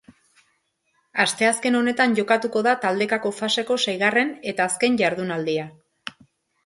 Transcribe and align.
Asteazken 1.25 1.77
honetan 1.81 2.15
jokatuko 2.19 2.63
da 2.69 2.73
taldekako 2.87 3.35
faseko 3.43 3.79
seigarren 3.87 4.33
eta 4.53 4.67
azken 4.73 4.99
jardunaldia. 5.03 5.69